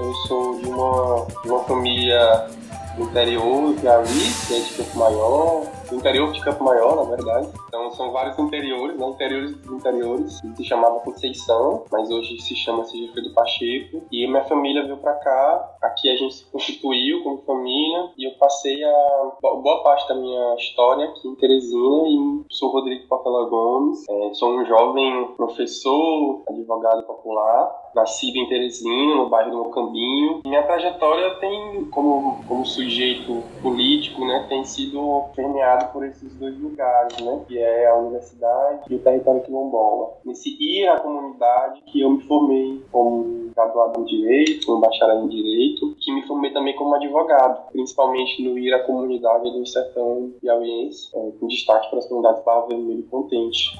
[0.00, 2.46] Eu sou de uma, de uma família
[2.96, 4.06] do interior do Piauí,
[4.46, 7.48] que é de Campo Maior, do interior de Campo Maior, na verdade.
[7.68, 9.06] Então são vários interiores, né?
[9.06, 10.40] Interiores dos interiores.
[10.56, 14.02] Se chamava Conceição, mas hoje se chama Sigifredo Pacheco.
[14.10, 15.76] E minha família veio pra cá.
[15.82, 18.10] Aqui a gente se constituiu como família.
[18.16, 22.08] E eu passei a boa parte da minha história aqui em Teresina.
[22.08, 24.04] E sou Rodrigo Portela Gomes.
[24.08, 30.40] É, sou um jovem professor, advogado popular, nascido em Teresina, no bairro do Mocambinho.
[30.44, 37.18] Minha trajetória tem, como, como sujeito político, né, tem sido permeado por esses dois lugares,
[37.18, 37.40] né?
[37.46, 40.12] Que é a universidade e o território quilombola.
[40.24, 45.28] Nesse ir à comunidade que eu me formei como graduado em Direito, como bacharel em
[45.28, 51.08] Direito, que me formei também como advogado, principalmente no ir à comunidade do sertão piauiense,
[51.14, 53.78] é, com destaque para as comunidades Barro Vermelho e Contente.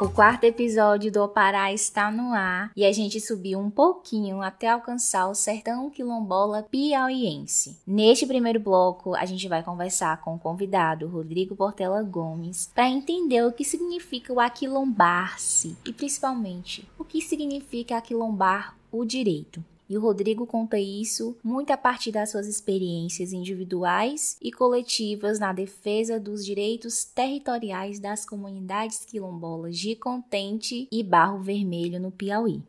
[0.00, 4.68] O quarto episódio do Opará está no ar e a gente subiu um pouquinho até
[4.68, 7.78] alcançar o sertão quilombola piauiense.
[7.86, 13.46] Neste primeiro bloco, a gente vai conversar com o convidado Rodrigo Portela Gomes para entender
[13.46, 19.62] o que significa o aquilombar-se e principalmente o que significa aquilombar o direito.
[19.88, 25.52] E o Rodrigo conta isso muito a partir das suas experiências individuais e coletivas na
[25.52, 32.62] defesa dos direitos territoriais das comunidades quilombolas de Contente e Barro Vermelho no Piauí.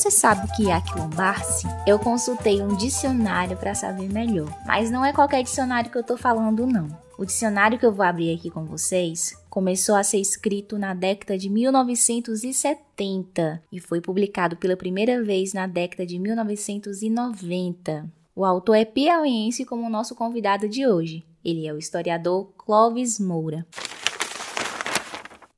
[0.00, 1.66] Você sabe o que é aquilombar-se?
[1.86, 6.16] Eu consultei um dicionário para saber melhor, mas não é qualquer dicionário que eu tô
[6.16, 6.88] falando não.
[7.18, 11.36] O dicionário que eu vou abrir aqui com vocês começou a ser escrito na década
[11.36, 18.10] de 1970 e foi publicado pela primeira vez na década de 1990.
[18.34, 21.26] O autor é piauiense como o nosso convidado de hoje.
[21.44, 23.66] Ele é o historiador Clóvis Moura.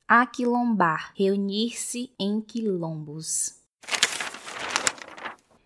[0.05, 3.62] Aquilombar, reunir-se em quilombos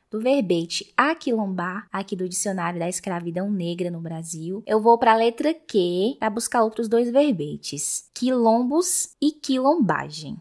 [0.09, 5.17] do verbete aquilombar, aqui do dicionário da escravidão negra no Brasil, eu vou para a
[5.17, 10.37] letra Q para buscar outros dois verbetes: quilombos e quilombagem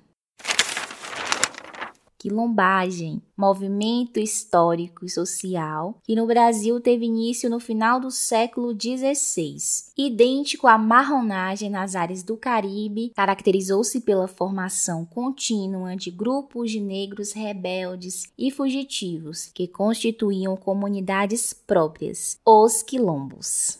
[2.18, 9.56] quilombagem, movimento histórico e social que no Brasil teve início no final do século XVI.
[9.96, 17.32] Idêntico à marronagem nas áreas do Caribe, caracterizou-se pela formação contínua de grupos de negros
[17.32, 23.78] rebeldes e fugitivos que constituíam comunidades próprias, os quilombos.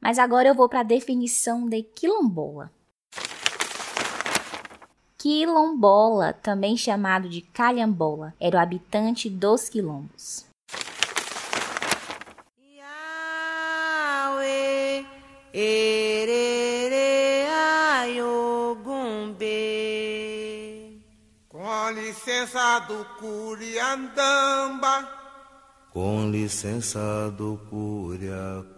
[0.00, 2.70] Mas agora eu vou para a definição de quilombola.
[5.26, 10.46] Quilombola, também chamado de calhambola, era o habitante dos quilombos.
[21.48, 25.08] Com licença do Curiandamba,
[25.90, 28.75] com licença do Curiacuca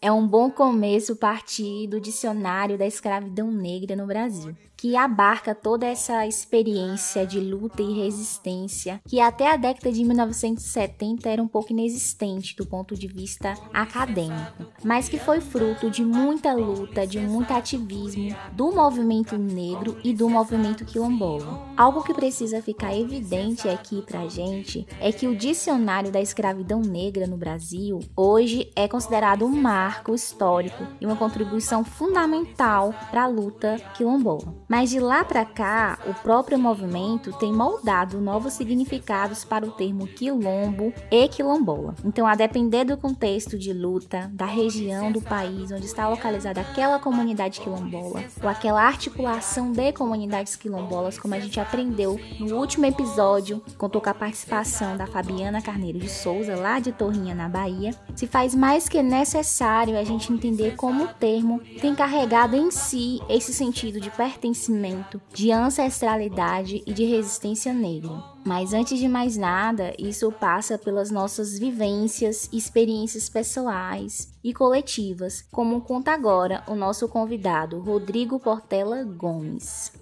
[0.00, 5.86] é um bom começo partir do dicionário da escravidão negra no Brasil que abarca toda
[5.86, 11.72] essa experiência de luta e resistência que até a década de 1970 era um pouco
[11.72, 17.52] inexistente do ponto de vista acadêmico, mas que foi fruto de muita luta, de muito
[17.52, 21.74] ativismo do movimento negro e do movimento quilombola.
[21.76, 27.26] Algo que precisa ficar evidente aqui pra gente é que o dicionário da escravidão negra
[27.26, 33.76] no Brasil hoje é considerado um marco histórico e uma contribuição fundamental para a luta
[33.94, 34.54] quilombola.
[34.68, 40.08] Mas de lá para cá, o próprio movimento tem moldado novos significados para o termo
[40.08, 41.94] quilombo e quilombola.
[42.04, 46.98] Então, a depender do contexto de luta, da região do país onde está localizada aquela
[46.98, 53.62] comunidade quilombola, ou aquela articulação de comunidades quilombolas, como a gente aprendeu no último episódio,
[53.78, 58.26] contou com a participação da Fabiana Carneiro de Souza, lá de Torrinha, na Bahia, se
[58.26, 63.52] faz mais que necessário a gente entender como o termo tem carregado em si esse
[63.52, 68.22] sentido de pertencimento conhecimento, de ancestralidade e de resistência negra.
[68.44, 75.82] Mas antes de mais nada, isso passa pelas nossas vivências, experiências pessoais e coletivas, como
[75.82, 79.92] conta agora o nosso convidado Rodrigo Portela Gomes.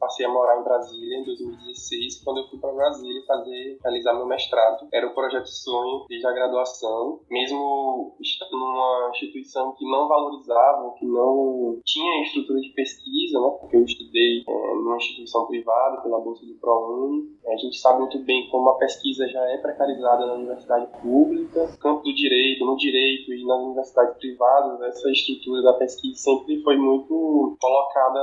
[0.00, 4.26] Passei a morar em Brasília em 2016, quando eu fui para Brasília fazer, realizar meu
[4.26, 4.88] mestrado.
[4.92, 8.16] Era o projeto sonho desde a graduação, mesmo
[8.50, 13.50] numa instituição que não valorizava, que não tinha estrutura de pesquisa, né?
[13.60, 17.38] Porque eu estudei é, numa instituição privada pela bolsa do ProUni.
[17.46, 22.02] A gente sabe muito bem como a pesquisa já é precarizada na universidade pública, campo
[22.02, 27.56] do direito, no direito e nas universidades privadas, essa estrutura da pesquisa sempre foi muito
[27.60, 28.20] colocada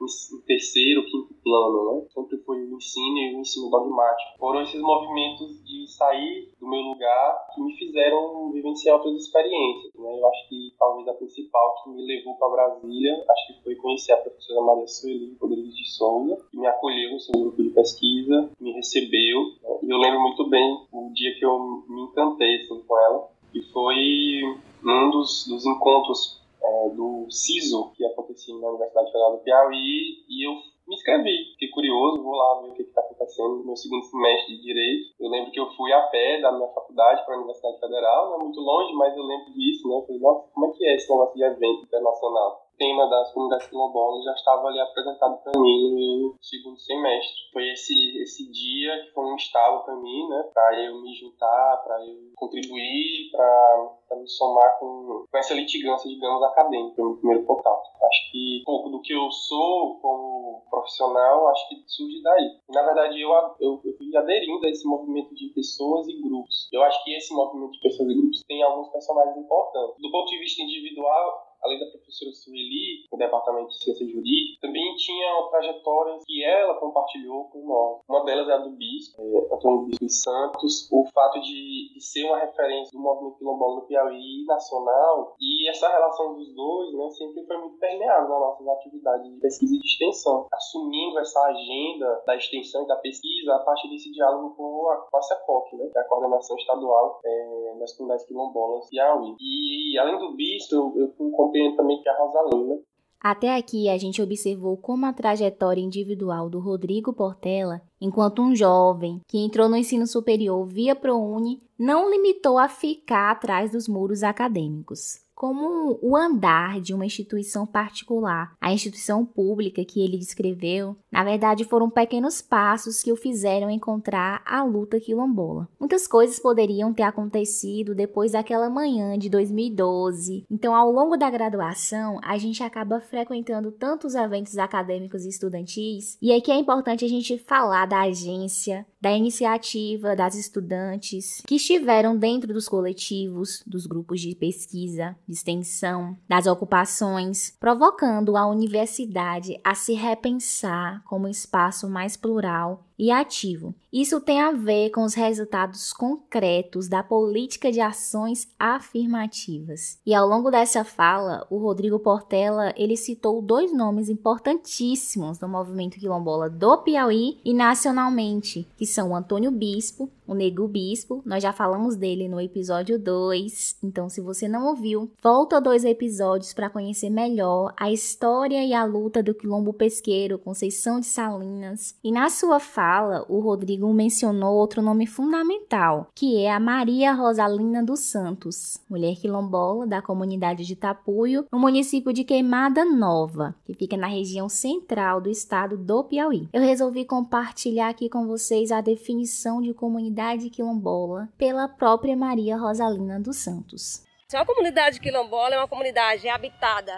[0.00, 2.06] em terceiro, quinto plano, né?
[2.12, 4.38] Sempre foi o ensino e o ensino dogmático.
[4.38, 10.18] Foram esses movimentos de sair do meu lugar que me fizeram vivenciar outras experiências, né?
[10.18, 14.12] Eu acho que talvez a principal que me levou para Brasília, acho que foi conhecer
[14.12, 18.50] a professora Maria Sueli Rodrigues de Souza, que me acolheu no seu grupo de pesquisa,
[18.60, 19.78] me recebeu, né?
[19.82, 23.62] e eu lembro muito bem o dia que eu me encantei assim, com ela, e
[23.72, 24.42] foi
[24.82, 30.46] num dos, dos encontros é, do CISO, que acontecia na Universidade Federal do Piauí, e
[30.46, 30.52] eu
[30.92, 31.52] me inscrevi.
[31.52, 35.14] Fiquei curioso, vou lá ver o que está acontecendo no meu segundo semestre de Direito.
[35.18, 38.36] Eu lembro que eu fui a pé da minha faculdade para a Universidade Federal, não
[38.36, 39.96] é muito longe, mas eu lembro disso, né?
[39.96, 42.61] Eu falei, nossa, como é que é esse negócio de evento internacional?
[42.78, 47.34] Tema das comunidades quilombolas já estava ali apresentado para mim no segundo semestre.
[47.52, 50.50] Foi esse, esse dia que foi um estalo para mim, né?
[50.52, 56.42] Para eu me juntar, para eu contribuir, para me somar com, com essa litigância, digamos,
[56.42, 57.82] acadêmica, no primeiro contato.
[58.02, 62.58] Acho que pouco do que eu sou como profissional, acho que surge daí.
[62.70, 63.30] na verdade, eu,
[63.60, 66.68] eu, eu fui aderindo a esse movimento de pessoas e grupos.
[66.72, 69.96] Eu acho que esse movimento de pessoas e grupos tem alguns personagens importantes.
[70.00, 74.94] Do ponto de vista individual, além da professora Sueli, no departamento de ciência jurídica, também
[74.96, 78.02] tinha trajetórias que ela compartilhou com nós.
[78.08, 82.00] Uma delas é a do Bispo, é, Antônio Bispo de Santos, o fato de, de,
[82.00, 87.10] ser uma referência do movimento quilombola no Piauí nacional, e essa relação dos dois né,
[87.10, 92.22] sempre foi muito permeada nas nossas atividades de pesquisa e de extensão, assumindo essa agenda
[92.26, 95.88] da extensão e da pesquisa a partir desse diálogo com a, com a CEPOC, né,
[95.92, 99.34] que é a Coordenação Estadual é, das Comunidades Quilombolas Piauí.
[99.40, 102.80] E, além do Bispo, eu, eu compreendo também que é a Rosalina.
[103.20, 109.20] Até aqui a gente observou como a trajetória individual do Rodrigo Portela, enquanto um jovem
[109.28, 115.22] que entrou no ensino superior via ProUni, não limitou a ficar atrás dos muros acadêmicos
[115.42, 118.54] como o andar de uma instituição particular.
[118.60, 124.40] A instituição pública que ele descreveu, na verdade, foram pequenos passos que o fizeram encontrar
[124.46, 125.68] a luta quilombola.
[125.80, 130.46] Muitas coisas poderiam ter acontecido depois daquela manhã de 2012.
[130.48, 136.32] Então, ao longo da graduação, a gente acaba frequentando tantos eventos acadêmicos e estudantis, e
[136.32, 142.54] aqui é importante a gente falar da agência, da iniciativa das estudantes que estiveram dentro
[142.54, 149.94] dos coletivos, dos grupos de pesquisa, de extensão, das ocupações, provocando a universidade a se
[149.94, 153.74] repensar como espaço mais plural e ativo.
[153.92, 159.98] Isso tem a ver com os resultados concretos da política de ações afirmativas.
[160.06, 165.98] E ao longo dessa fala, o Rodrigo Portela, ele citou dois nomes importantíssimos do movimento
[165.98, 171.94] quilombola do Piauí e nacionalmente, que são Antônio Bispo, o Nego Bispo, nós já falamos
[171.94, 177.74] dele no episódio 2, então se você não ouviu, volta dois episódios para conhecer melhor
[177.76, 181.94] a história e a luta do quilombo pesqueiro Conceição de Salinas.
[182.02, 187.84] E na sua fala, o Rodrigo mencionou outro nome fundamental, que é a Maria Rosalina
[187.84, 193.98] dos Santos, mulher quilombola da comunidade de Tapuio, no município de Queimada Nova, que fica
[193.98, 196.48] na região central do estado do Piauí.
[196.52, 202.56] Eu resolvi compartilhar aqui com vocês a definição de comunidade comunidade quilombola pela própria Maria
[202.56, 204.04] Rosalina dos Santos.
[204.32, 206.92] A comunidade quilombola é uma comunidade habitada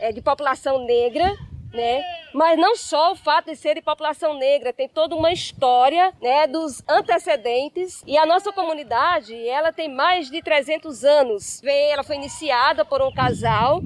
[0.00, 1.32] é, de população negra,
[1.72, 2.02] né?
[2.34, 6.46] Mas não só o fato de ser de população negra, tem toda uma história, né,
[6.48, 8.02] dos antecedentes.
[8.06, 11.62] E a nossa comunidade, ela tem mais de 300 anos.
[11.64, 13.80] Ela foi iniciada por um casal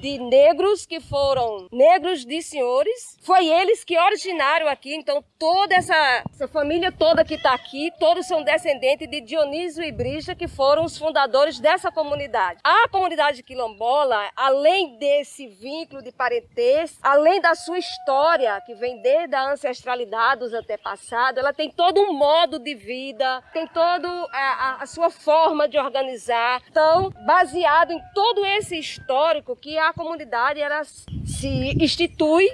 [0.00, 3.18] de negros que foram negros de senhores.
[3.22, 8.26] Foi eles que originaram aqui, então toda essa, essa família toda que está aqui, todos
[8.26, 12.60] são descendentes de Dionísio e Brisa, que foram os fundadores dessa comunidade.
[12.62, 19.34] A comunidade quilombola, além desse vínculo de parentesco, além da sua história, que vem desde
[19.34, 24.82] a ancestralidade dos antepassados, ela tem todo um modo de vida, tem toda a, a,
[24.82, 26.62] a sua forma de organizar.
[26.70, 31.48] Então, baseado em todo esse histórico que a a comunidade ela se
[31.80, 32.48] institui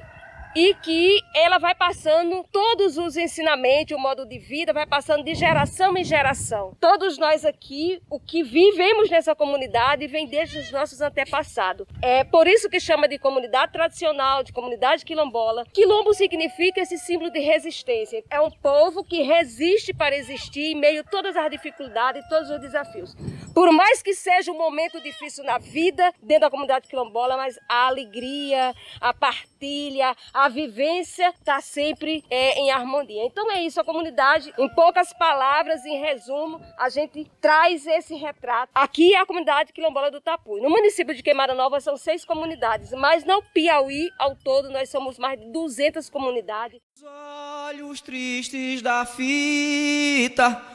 [0.54, 5.34] e que ela vai passando todos os ensinamentos, o modo de vida, vai passando de
[5.34, 6.76] geração em geração.
[6.80, 11.86] Todos nós aqui, o que vivemos nessa comunidade, vem desde os nossos antepassados.
[12.00, 15.64] É por isso que chama de comunidade tradicional, de comunidade quilombola.
[15.72, 18.22] Quilombo significa esse símbolo de resistência.
[18.30, 22.60] É um povo que resiste para existir em meio a todas as dificuldades todos os
[22.60, 23.14] desafios.
[23.54, 27.86] Por mais que seja um momento difícil na vida, dentro da comunidade quilombola, mas a
[27.86, 33.24] alegria, a partilha, a vivência está sempre é, em harmonia.
[33.24, 38.70] Então é isso, a comunidade, em poucas palavras, em resumo, a gente traz esse retrato.
[38.74, 40.60] Aqui é a comunidade quilombola do Tapu.
[40.60, 45.18] No município de Queimada Nova são seis comunidades, mas no Piauí, ao todo, nós somos
[45.18, 46.80] mais de 200 comunidades.
[46.96, 50.74] Os olhos tristes da fita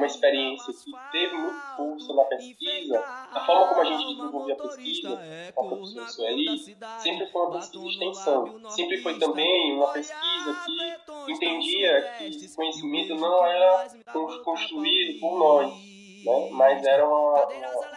[0.00, 4.56] Uma experiência que teve muito curso na pesquisa, a forma como a gente desenvolvia a
[4.56, 5.20] pesquisa
[5.54, 6.58] com a professora Sueli
[7.00, 8.70] sempre foi uma pesquisa de extensão.
[8.70, 13.88] Sempre foi também uma pesquisa que entendia que esse conhecimento não era
[14.42, 15.70] construído por nós,
[16.24, 16.48] né?
[16.50, 17.34] mas era um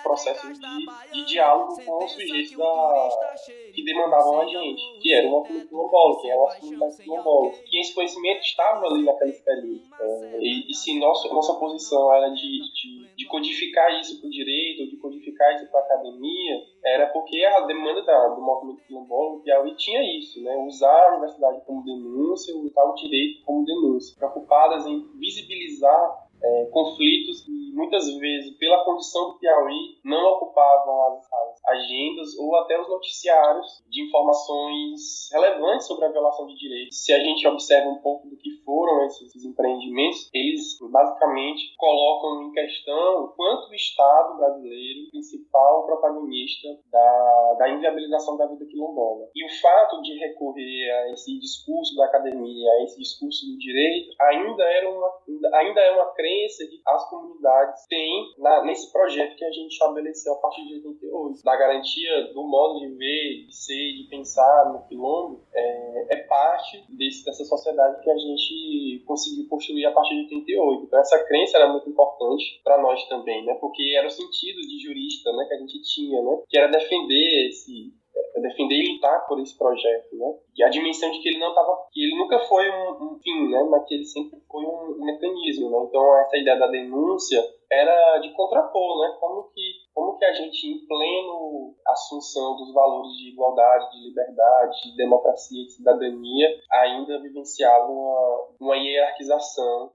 [0.04, 3.36] processo de, de, diálogo com os sujeitos da,
[3.74, 7.52] que demandavam a gente, que era uma quilombola, que era uma comunidade quilombola.
[7.66, 9.96] Que esse conhecimento estava ali naquela experiência.
[10.00, 14.32] É, e, e, se nosso, nossa posição era de, de, de codificar isso para o
[14.32, 19.38] direito, de codificar isso para a academia, era porque a demanda da, do movimento quilombola
[19.38, 20.56] no Piauí tinha isso, né?
[20.68, 27.42] usar a universidade como denúncia, usar o direito como denúncia, preocupadas em visibilizar é, conflitos
[27.42, 32.88] que muitas vezes, pela condição do Piauí, não ocupavam as, as, agendas ou até os
[32.88, 37.04] noticiários de informações relevantes sobre a violação de direitos.
[37.04, 42.52] Se a gente observa um pouco do que foram esses, empreendimentos, eles basicamente colocam em
[42.52, 49.28] questão o quanto o Estado brasileiro, principal protagonista da, da inviabilização da vida quilombola.
[49.36, 54.16] E o fato de recorrer a esse discurso da academia, a esse discurso do direito,
[54.22, 55.12] ainda, era uma,
[55.54, 60.34] ainda é uma crença que as comunidades têm na, nesse projeto que a gente estabeleceu
[60.34, 61.42] a partir de 88.
[61.54, 66.84] Da garantia do modo de ver, de ser, de pensar no quilombo, é, é parte
[66.90, 70.86] desse, dessa sociedade que a gente conseguiu construir a partir de 88.
[70.86, 73.54] Então essa crença era muito importante para nós também, né?
[73.62, 76.42] Porque era o sentido de jurista, né, que a gente tinha, né?
[76.50, 77.94] Que era defender esse
[78.42, 80.34] defender e lutar por esse projeto, né?
[80.58, 83.50] E a dimensão de que ele não estava, que ele nunca foi um, um, fim,
[83.50, 83.64] né?
[83.70, 85.78] Mas que ele sempre foi um, um mecanismo, né?
[85.88, 89.18] Então essa ideia da denúncia era de contrapor, né?
[89.20, 94.82] Como que como que a gente em pleno assunção dos valores de igualdade, de liberdade,
[94.90, 99.92] de democracia, de cidadania, ainda vivenciava uma, uma hierarquização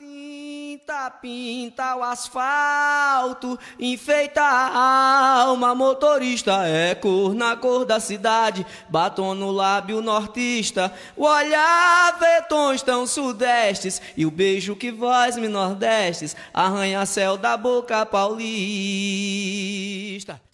[0.00, 9.34] tinta pinta o asfalto, enfeita a alma, motorista é cor na cor da cidade, batom
[9.34, 15.48] no lábio nortista, o olhar vê tons tão sudestes, e o beijo que voz me
[15.48, 18.50] nordestes, arranha-céu da boca paulista.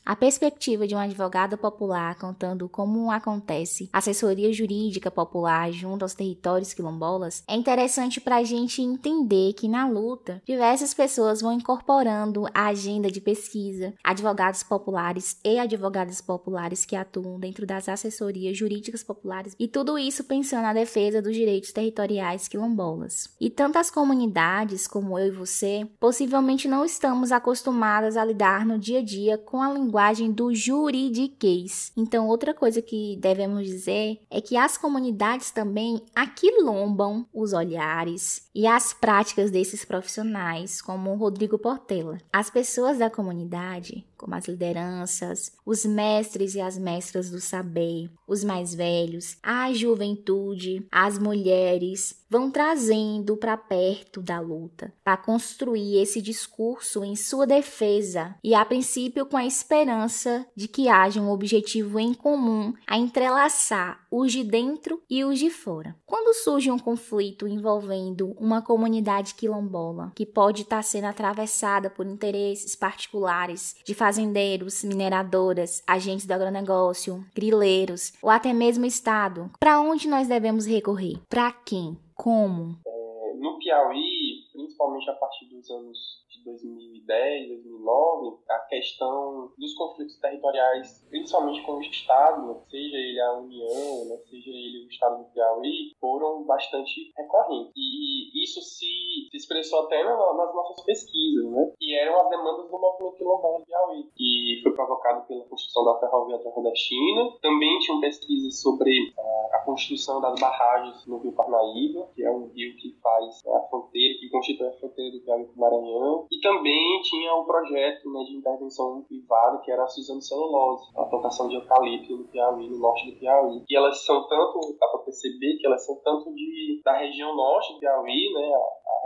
[0.07, 6.73] A perspectiva de um advogado popular contando como acontece assessoria jurídica popular junto aos territórios
[6.73, 12.67] quilombolas é interessante para a gente entender que na luta diversas pessoas vão incorporando a
[12.67, 19.57] agenda de pesquisa, advogados populares e advogadas populares que atuam dentro das assessorias jurídicas populares
[19.59, 23.29] e tudo isso pensando na defesa dos direitos territoriais quilombolas.
[23.41, 29.01] E tantas comunidades como eu e você possivelmente não estamos acostumadas a lidar no dia
[29.01, 31.91] a dia com a linguagem linguagem do juridiquês.
[31.97, 38.67] Então, outra coisa que devemos dizer é que as comunidades também aquilombam os olhares e
[38.67, 42.19] as práticas desses profissionais, como Rodrigo Portela.
[42.31, 48.43] As pessoas da comunidade como as lideranças, os mestres e as mestras do saber, os
[48.43, 56.21] mais velhos, a juventude, as mulheres, vão trazendo para perto da luta, para construir esse
[56.21, 62.01] discurso em sua defesa e, a princípio, com a esperança de que haja um objetivo
[62.01, 65.97] em comum a entrelaçar os de dentro e os de fora.
[66.05, 72.75] Quando surge um conflito envolvendo uma comunidade quilombola que pode estar sendo atravessada por interesses
[72.75, 80.29] particulares de fazendeiros, mineradoras, agentes do agronegócio, grileiros ou até mesmo Estado, para onde nós
[80.29, 81.21] devemos recorrer?
[81.29, 81.99] Para quem?
[82.15, 82.79] Como?
[82.87, 91.05] É, no Piauí, principalmente a partir dos anos 2010, 2009, a questão dos conflitos territoriais,
[91.11, 95.31] principalmente com o Estado, né, seja ele a União, né, seja ele o Estado do
[95.31, 97.73] Piauí, foram bastante recorrentes.
[97.77, 101.73] E isso se, se expressou até nas nossas pesquisas, né?
[101.81, 105.99] E eram as demandas do movimento quilombola do Piauí, que foi provocado pela construção da
[105.99, 107.33] ferrovia nordestina.
[107.41, 109.13] Também tinham pesquisas sobre
[109.57, 113.61] a construção das barragens no Rio Parnaíba, que é um rio que faz né, a
[113.69, 116.27] fronteira, que constitui a fronteira do Piauí com o Maranhão.
[116.31, 121.05] E também tinha um projeto né, de intervenção privada, que era a Suzano Celulose, a
[121.05, 123.65] plantação de eucalipto no Piauí, no norte do Piauí.
[123.69, 127.73] E elas são tanto, dá para perceber que elas são tanto de, da região norte
[127.75, 128.53] do Piauí, né,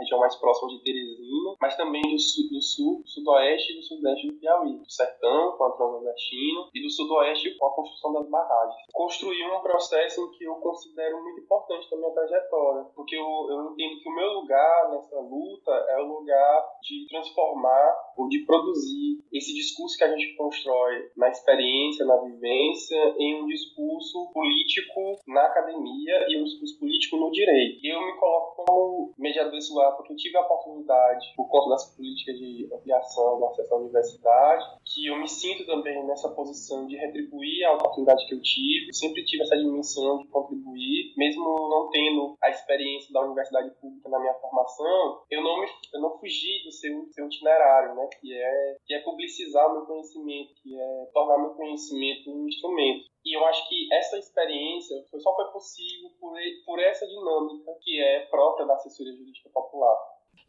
[0.01, 4.27] região mais próxima de Teresina, mas também do sul, do sul, sudoeste e do sudeste
[4.27, 8.81] do Piauí, do sertão com a China e do sudoeste com a construção das barragens.
[8.91, 13.73] Construí um processo em que eu considero muito importante na minha trajetória, porque eu, eu
[13.73, 19.19] entendo que o meu lugar nessa luta é o lugar de transformar ou de produzir
[19.31, 25.43] esse discurso que a gente constrói na experiência, na vivência, em um discurso político na
[25.45, 27.79] academia e um discurso político no direito.
[27.83, 31.69] E eu me coloco como mediador desse lugar porque eu tive a oportunidade, por conta
[31.69, 36.87] das políticas de ampliação do acesso à universidade, que eu me sinto também nessa posição
[36.87, 38.93] de retribuir a oportunidade que eu tive.
[38.93, 44.19] Sempre tive essa dimensão de contribuir, mesmo não tendo a experiência da universidade pública na
[44.19, 48.07] minha formação, eu não me eu não fugi do seu, seu itinerário, né?
[48.19, 53.05] Que é que é publicizar o meu conhecimento, que é tornar meu conhecimento um instrumento.
[53.23, 56.33] E eu acho que essa experiência só foi possível por,
[56.65, 59.95] por essa dinâmica que é própria da assessoria jurídica popular.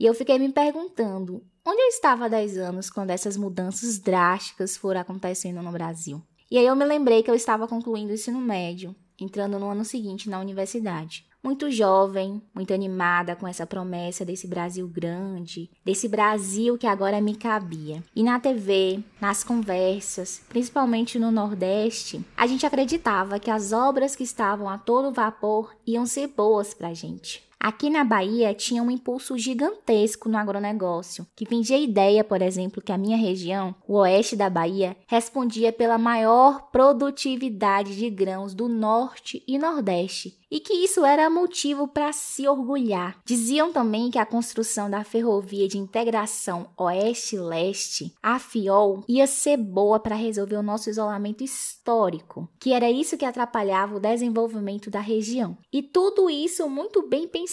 [0.00, 4.76] E eu fiquei me perguntando, onde eu estava há 10 anos quando essas mudanças drásticas
[4.76, 6.22] foram acontecendo no Brasil?
[6.50, 9.84] E aí eu me lembrei que eu estava concluindo o ensino médio, entrando no ano
[9.84, 11.26] seguinte na universidade.
[11.44, 17.34] Muito jovem, muito animada com essa promessa desse Brasil grande, desse Brasil que agora me
[17.34, 18.00] cabia.
[18.14, 24.22] E na TV, nas conversas, principalmente no Nordeste, a gente acreditava que as obras que
[24.22, 27.42] estavam a todo vapor iam ser boas pra gente.
[27.62, 32.82] Aqui na Bahia tinha um impulso gigantesco no agronegócio, que vendia a ideia, por exemplo,
[32.82, 38.66] que a minha região, o oeste da Bahia, respondia pela maior produtividade de grãos do
[38.66, 43.18] norte e nordeste e que isso era motivo para se orgulhar.
[43.24, 49.98] Diziam também que a construção da ferrovia de integração oeste-leste, a FIOL, ia ser boa
[49.98, 55.56] para resolver o nosso isolamento histórico, que era isso que atrapalhava o desenvolvimento da região.
[55.72, 57.51] E tudo isso muito bem pensado,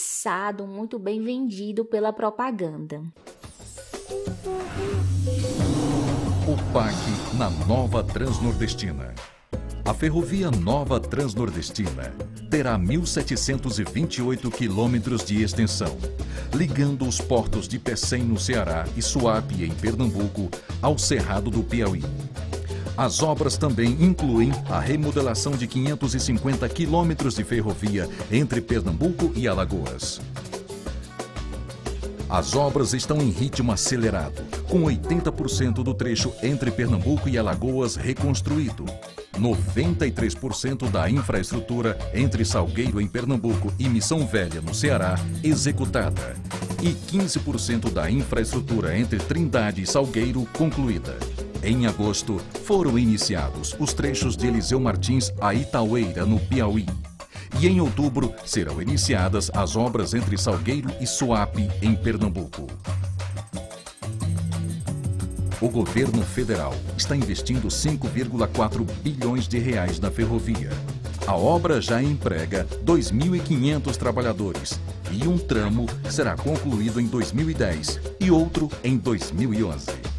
[0.66, 3.02] muito bem vendido pela propaganda.
[6.48, 6.96] O PAC
[7.36, 9.14] na nova Transnordestina.
[9.84, 12.14] A Ferrovia Nova Transnordestina
[12.50, 15.96] terá 1.728 quilômetros de extensão,
[16.54, 20.48] ligando os portos de Pecém, no Ceará, e Suape, em Pernambuco,
[20.80, 22.02] ao Cerrado do Piauí.
[23.00, 30.20] As obras também incluem a remodelação de 550 quilômetros de ferrovia entre Pernambuco e Alagoas.
[32.28, 38.84] As obras estão em ritmo acelerado, com 80% do trecho entre Pernambuco e Alagoas reconstruído,
[39.32, 46.36] 93% da infraestrutura entre Salgueiro, em Pernambuco, e Missão Velha, no Ceará, executada.
[46.82, 51.16] E 15% da infraestrutura entre Trindade e Salgueiro concluída.
[51.62, 56.86] Em agosto, foram iniciados os trechos de Eliseu Martins a Itaueira, no Piauí.
[57.60, 62.66] E em outubro serão iniciadas as obras entre Salgueiro e Suape, em Pernambuco.
[65.60, 70.70] O governo federal está investindo 5,4 bilhões de reais na ferrovia.
[71.26, 74.80] A obra já emprega 2.500 trabalhadores
[75.12, 80.09] e um tramo será concluído em 2010 e outro em 2011.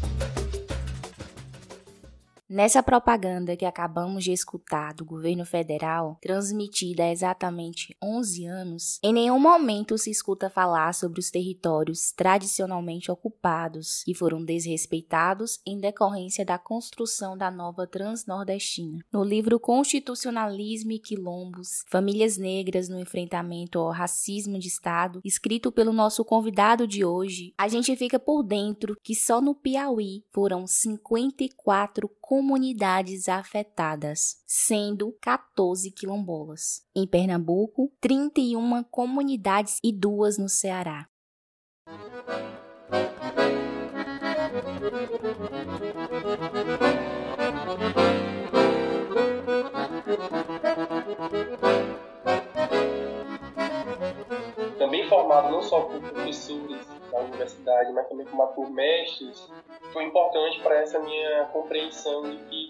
[2.54, 9.10] Nessa propaganda que acabamos de escutar do governo federal, transmitida há exatamente 11 anos, em
[9.10, 16.44] nenhum momento se escuta falar sobre os territórios tradicionalmente ocupados que foram desrespeitados em decorrência
[16.44, 18.98] da construção da nova Transnordestina.
[19.10, 25.90] No livro Constitucionalismo e Quilombos, Famílias Negras no Enfrentamento ao Racismo de Estado, escrito pelo
[25.90, 32.10] nosso convidado de hoje, a gente fica por dentro que só no Piauí foram 54
[32.32, 36.82] comunidades afetadas, sendo 14 quilombolas.
[36.96, 41.10] Em Pernambuco, 31 comunidades e duas no Ceará.
[54.92, 59.50] Também formado não só por professores na universidade, mas também como por mestres,
[59.90, 62.68] foi importante para essa minha compreensão de que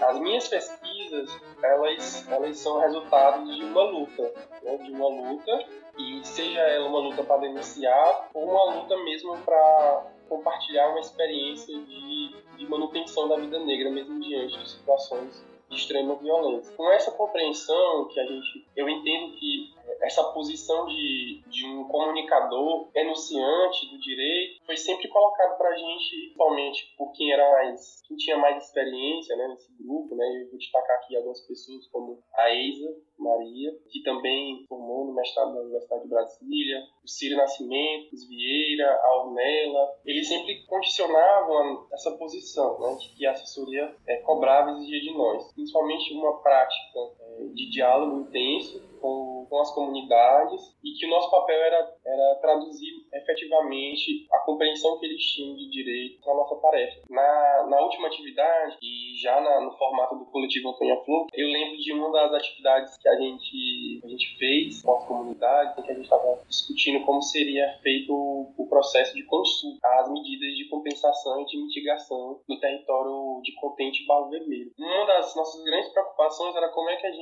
[0.00, 4.78] as minhas pesquisas, elas, elas são resultado de uma luta, né?
[4.78, 5.62] de uma luta,
[5.98, 11.78] e seja ela uma luta para denunciar ou uma luta mesmo para compartilhar uma experiência
[11.78, 16.74] de, de manutenção da vida negra, mesmo diante de situações de extrema violência.
[16.76, 22.88] Com essa compreensão que a gente, eu entendo que essa posição de, de um comunicador
[22.94, 28.16] enunciante do direito foi sempre colocado para a gente, principalmente por quem era mais, quem
[28.16, 30.42] tinha mais experiência né, nesse grupo, né?
[30.42, 35.54] Eu vou destacar aqui algumas pessoas como a Eisa Maria, que também formou no mestrado
[35.54, 42.12] da Universidade de Brasília, o Ciro Nascimento, os Vieira, a Ornella, eles sempre condicionavam essa
[42.12, 46.98] posição, né, de que a assessoria é, cobrava e exigia de nós, principalmente uma prática
[47.20, 52.34] é, de diálogo intenso com, com as comunidades e que o nosso papel era, era
[52.40, 57.00] traduzir efetivamente a compreensão que eles tinham de direito na nossa tarefa.
[57.08, 61.78] Na, na última atividade, e já na, no formato do coletivo Antônia Flor, eu lembro
[61.78, 65.90] de uma das atividades que a gente, a gente fez com as comunidades, em que
[65.90, 70.68] a gente estava discutindo como seria feito o, o processo de consulta às medidas de
[70.68, 74.72] compensação e de mitigação no território de Contente e Barro Vermelho.
[74.78, 77.19] Uma das nossas grandes preocupações era como é que a gente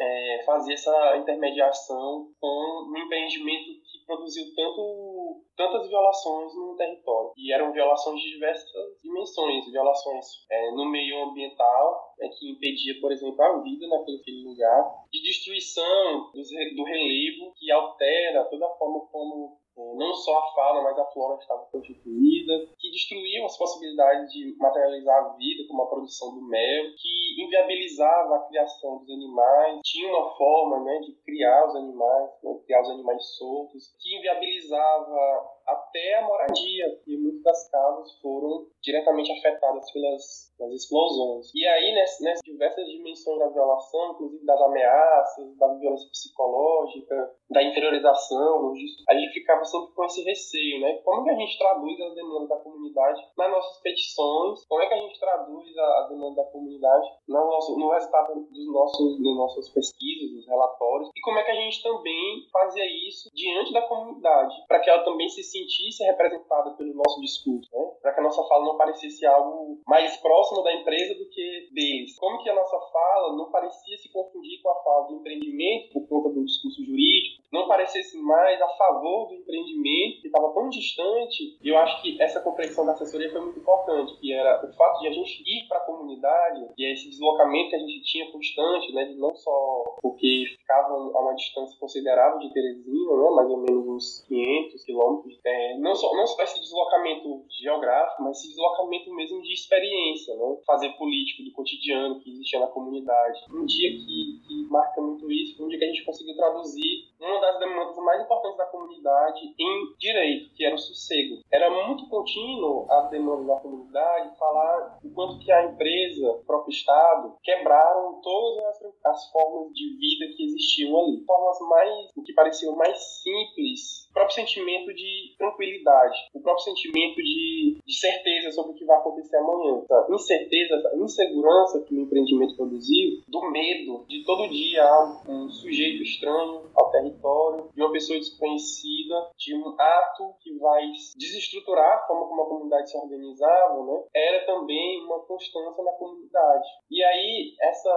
[0.00, 7.32] é, fazia essa intermediação com um empreendimento que produziu tanto, tantas violações no território.
[7.36, 8.68] E eram violações de diversas
[9.02, 14.84] dimensões, violações é, no meio ambiental, é, que impedia, por exemplo, a vida naquele lugar,
[15.10, 20.98] de destruição do relevo, que altera toda a forma como não só a fauna, mas
[20.98, 26.34] a flora estava constituída, que destruíam as possibilidades de materializar a vida, como a produção
[26.34, 31.76] do mel, que inviabilizava a criação dos animais, tinha uma forma né, de criar os
[31.76, 38.20] animais, né, criar os animais soltos, que inviabilizava até a moradia, e muitas das casas
[38.20, 41.50] foram diretamente afetadas pelas, pelas explosões.
[41.54, 47.62] E aí, nessas, nessas diversas dimensões da violação, inclusive das ameaças, da violência psicológica, da
[47.62, 48.72] inferiorização,
[49.08, 50.98] a gente ficava sempre com esse receio, né?
[51.04, 54.66] Como que a gente traduz as demandas da comunidade nas nossas petições?
[54.66, 58.72] Como é que a gente traduz as demandas da comunidade no, nosso, no resultado dos
[58.72, 61.10] nossos, das nossas pesquisas, dos relatórios?
[61.14, 65.04] E como é que a gente também fazia isso diante da comunidade, para que ela
[65.04, 67.92] também se sentisse representada pelo nosso discurso, né?
[68.00, 72.18] Para que a nossa fala não parecesse algo mais próximo da empresa do que deles.
[72.18, 76.08] Como que a nossa fala não parecia se confundir com a fala do empreendimento por
[76.08, 81.58] conta do discurso jurídico, não parecesse mais a favor do empreendimento, que estava tão distante.
[81.62, 85.00] E eu acho que essa compreensão da assessoria foi muito importante, que era o fato
[85.00, 88.92] de a gente ir para a comunidade e esse deslocamento que a gente tinha constante,
[88.92, 93.58] né, de não só porque ficavam a uma distância considerável de Teresina, né, mais ou
[93.58, 99.12] menos uns 500 quilômetros, é, não, só, não só esse deslocamento geográfico, mas esse deslocamento
[99.14, 103.40] mesmo de experiência, né, fazer político do cotidiano que existia na comunidade.
[103.52, 107.12] Um dia que, que marca muito isso foi um dia que a gente conseguiu traduzir
[107.20, 111.40] uma das demandas mais importantes da comunidade em direito, que era o sossego.
[111.50, 116.72] Era muito contínuo a demanda da comunidade falar o quanto que a empresa, o próprio
[116.72, 121.24] Estado, quebraram todas as, as formas de vida que existiam ali.
[121.24, 127.16] Formas mais, o que pareciam mais simples, o próprio sentimento de tranquilidade, o próprio sentimento
[127.16, 129.82] de, de certeza sobre o que vai acontecer amanhã.
[129.84, 134.84] Essa incerteza, essa insegurança que o empreendimento produziu, do medo de todo dia
[135.26, 140.82] um sujeito estranho ao território, de uma pessoa desconhecida, de um ato que vai
[141.16, 144.04] desestruturar a forma como a comunidade se organizava, né?
[144.14, 146.68] era também uma constância na comunidade.
[146.90, 147.90] E aí, essa,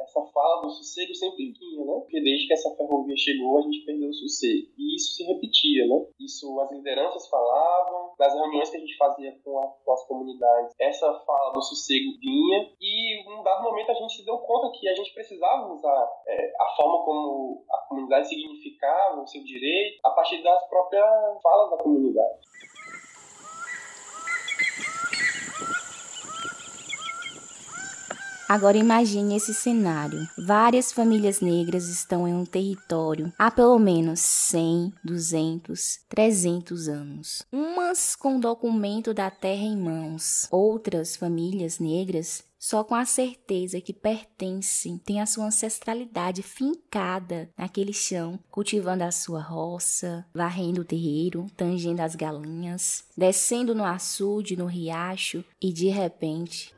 [0.00, 1.94] essa fala do sossego sempre vinha, né?
[2.00, 4.68] Porque desde que essa ferrovia chegou, a gente perdeu o sossego.
[4.78, 6.06] E isso se repetia, né?
[6.18, 10.74] Isso as lideranças falavam, nas reuniões que a gente fazia com, a, com as comunidades,
[10.78, 14.78] essa fala do sossego vinha, e em um dado momento a gente se deu conta
[14.78, 20.00] que a gente precisava usar é, a forma como a comunidade significava o seu direito
[20.04, 21.04] a partir das próprias
[21.42, 22.49] falas da comunidade.
[28.50, 30.28] Agora imagine esse cenário.
[30.36, 37.46] Várias famílias negras estão em um território há pelo menos 100, 200, 300 anos.
[37.52, 43.92] Umas com documento da terra em mãos, outras famílias negras só com a certeza que
[43.92, 51.46] pertencem, têm a sua ancestralidade fincada naquele chão, cultivando a sua roça, varrendo o terreiro,
[51.56, 56.74] tangendo as galinhas, descendo no açude, no riacho e de repente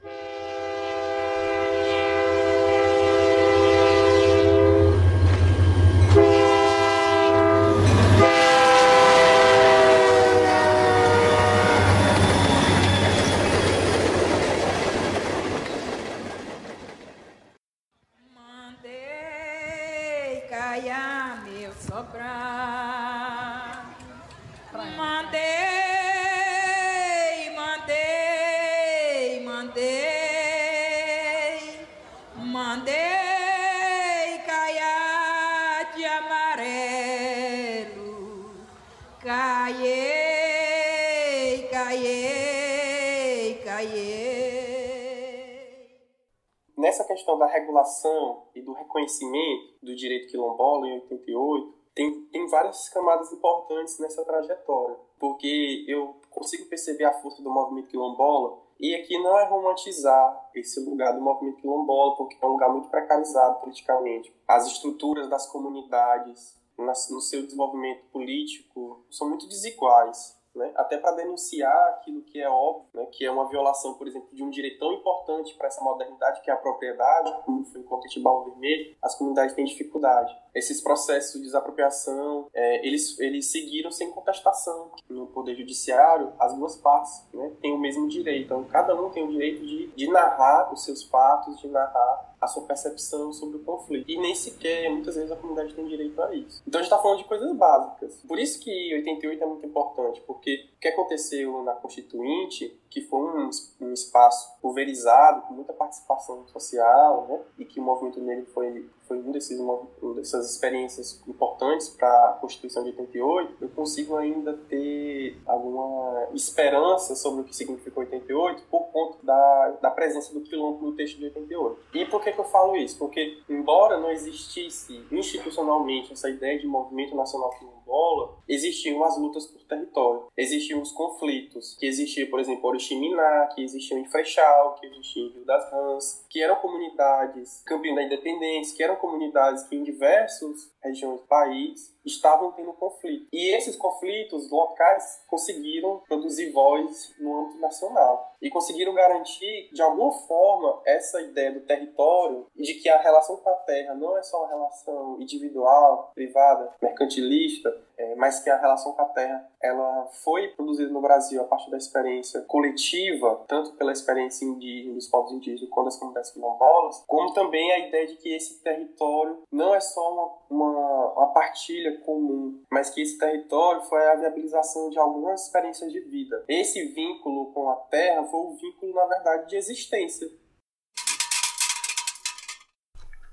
[48.54, 54.96] e do reconhecimento do direito quilombola em 88, tem, tem várias camadas importantes nessa trajetória,
[55.18, 60.80] porque eu consigo perceber a força do movimento quilombola e aqui não é romantizar esse
[60.80, 64.34] lugar do movimento quilombola, porque é um lugar muito precarizado politicamente.
[64.48, 71.88] As estruturas das comunidades no seu desenvolvimento político são muito desiguais né, até para denunciar
[71.90, 74.92] aquilo que é óbvio, né, que é uma violação, por exemplo, de um direito tão
[74.92, 79.54] importante para essa modernidade que é a propriedade, como foi o Tibau Vermelho, as comunidades
[79.54, 80.36] têm dificuldade.
[80.54, 84.90] Esses processos de desapropriação, é, eles, eles seguiram sem contestação.
[85.08, 88.44] No Poder Judiciário, as duas partes né, têm o mesmo direito.
[88.44, 92.48] Então, cada um tem o direito de, de narrar os seus fatos, de narrar a
[92.48, 94.10] sua percepção sobre o conflito.
[94.10, 96.60] E nem sequer, muitas vezes, a comunidade tem direito a isso.
[96.66, 98.20] Então a gente está falando de coisas básicas.
[98.26, 103.20] Por isso que 88 é muito importante, porque o que aconteceu na Constituinte, que foi
[103.20, 103.50] um,
[103.80, 109.18] um espaço pulverizado, com muita participação social, né, e que o movimento negro foi foi
[109.18, 109.78] um desses uma
[110.14, 117.42] dessas experiências importantes para a Constituição de 88, eu consigo ainda ter alguma esperança sobre
[117.42, 121.80] o que significou 88 por conta da, da presença do quilombo no texto de 88.
[121.94, 122.98] E por que, que eu falo isso?
[122.98, 127.50] Porque, embora não existisse institucionalmente essa ideia de movimento nacional
[127.82, 133.62] quilombola, existiam as lutas por território, existiam os conflitos, que existia, por exemplo, Oriximiná, que
[133.62, 138.76] existiam em Freixal, que existiam em Rio das Rãs, que eram comunidades campeão da independência,
[138.76, 143.28] que eram comunidades que em diversas regiões do país estavam tendo conflito.
[143.32, 150.12] E esses conflitos locais conseguiram produzir voz no âmbito nacional e conseguiram garantir, de alguma
[150.12, 154.22] forma, essa ideia do território e de que a relação com a terra não é
[154.22, 157.70] só uma relação individual, privada, mercantilista,
[158.02, 161.70] é, mas que a relação com a terra ela foi produzida no Brasil a partir
[161.70, 167.32] da experiência coletiva, tanto pela experiência indígena dos povos indígenas quanto das comunidades quilombolas, como
[167.32, 170.12] também a ideia de que esse território não é só
[170.50, 175.92] uma, uma, uma partilha comum, mas que esse território foi a viabilização de algumas experiências
[175.92, 176.44] de vida.
[176.48, 180.26] Esse vínculo com a terra foi um vínculo, na verdade, de existência.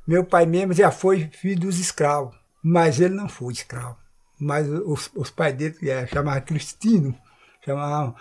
[0.07, 4.08] Meu pai mesmo já foi filho dos escravos, mas ele não foi escravo
[4.39, 7.15] mas os, os pais dele é, chamavam Cristino,
[7.63, 8.15] chamavam,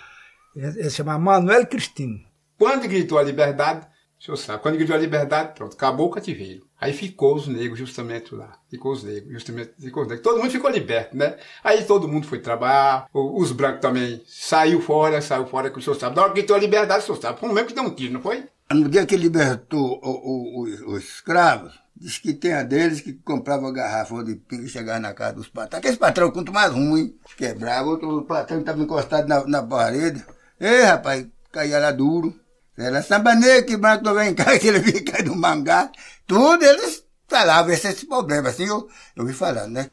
[0.54, 2.20] ele chamava Manuel Cristino.
[2.59, 3.87] Quando gritou a liberdade,
[4.18, 6.66] o senhor sabe, quando gritou a liberdade, pronto, acabou o cativeiro.
[6.81, 8.59] Aí ficou os negros justamente lá.
[8.68, 10.24] Ficou os negros, justamente ficou os negros.
[10.24, 11.37] Todo mundo ficou liberto, né?
[11.62, 15.96] Aí todo mundo foi trabalhar, os brancos também saiu fora, saiu fora, que o senhor
[15.96, 16.16] sabe.
[16.16, 17.94] Na hora que gritou a liberdade, o senhor sabe, foi o mesmo que deu um
[17.94, 18.44] tiro, não foi?
[18.72, 24.37] No dia que libertou os escravos, Diz que tem a deles que comprava garrafa de
[24.37, 25.80] pinga e chegava na casa dos patrões.
[25.80, 27.88] Aqueles patrões, quanto mais ruim, quebrava.
[27.88, 30.24] Outro patrão estava encostado na, na parede.
[30.61, 32.38] Ei, rapaz, caía lá duro.
[32.76, 35.90] Era samba negro que branco vem em casa, ele vinha cair no mangá.
[36.24, 38.50] Tudo eles falavam esse, esse problema.
[38.50, 39.90] Assim eu, eu vi falando, né?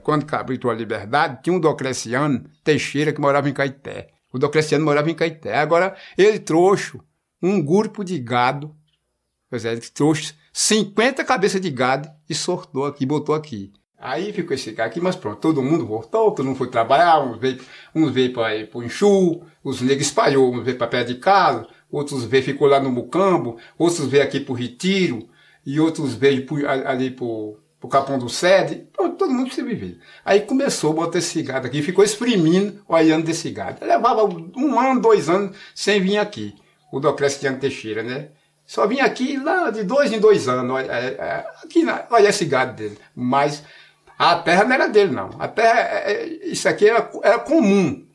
[0.00, 4.10] Quando cabritou a liberdade, tinha um Docleciano Teixeira que morava em Caeté.
[4.32, 5.58] O Docleciano morava em Caeté.
[5.58, 7.00] Agora, ele trouxe
[7.42, 8.74] um grupo de gado,
[9.50, 13.72] pois é, ele trouxe 50 cabeças de gado e sortou aqui, botou aqui.
[13.96, 17.38] Aí ficou esse cara aqui, mas pronto, todo mundo voltou, todo mundo foi trabalhar, uns
[17.38, 17.60] veio,
[17.94, 22.24] uns veio para o Enxu, os negros espalhou, uns veio para perto de casa, outros
[22.24, 25.28] veio, ficou lá no Mucambo, outros veio aqui para o Retiro,
[25.64, 29.94] e outros veio pro, ali para o Capão do Sede, pronto, todo mundo se viveu.
[30.24, 33.86] Aí começou a botar esse gado aqui, ficou exprimindo, olhando desse gado.
[33.86, 36.52] Levava um ano, dois anos sem vir aqui,
[36.92, 38.30] o Docleciano Teixeira, né?
[38.68, 40.80] Só vinha aqui lá de dois em dois anos.
[40.80, 42.98] É, é, aqui, olha esse gado dele.
[43.14, 43.62] Mas
[44.18, 45.30] a terra não era dele, não.
[45.38, 48.06] A terra, é, isso aqui era, era comum.